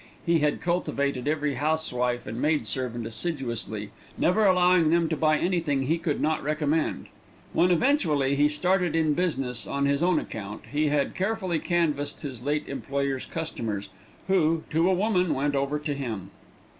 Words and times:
He 0.25 0.39
had 0.39 0.61
cultivated 0.61 1.27
every 1.27 1.53
housewife 1.53 2.25
and 2.25 2.41
maid 2.41 2.65
servant 2.65 3.05
assiduously, 3.05 3.91
never 4.17 4.47
allowing 4.47 4.89
them 4.89 5.07
to 5.09 5.15
buy 5.15 5.37
anything 5.37 5.83
he 5.83 5.99
could 5.99 6.19
not 6.19 6.41
recommend. 6.41 7.05
When 7.53 7.69
eventually 7.69 8.35
he 8.35 8.49
started 8.49 8.95
in 8.95 9.13
business 9.13 9.67
on 9.67 9.85
his 9.85 10.01
own 10.01 10.17
account, 10.17 10.63
he 10.71 10.87
had 10.87 11.13
carefully 11.13 11.59
canvassed 11.59 12.21
his 12.21 12.41
late 12.41 12.67
employer's 12.67 13.25
customers, 13.25 13.89
who, 14.27 14.63
to 14.71 14.89
a 14.89 14.93
woman, 14.95 15.35
went 15.35 15.55
over 15.55 15.77
to 15.77 15.93
him. 15.93 16.31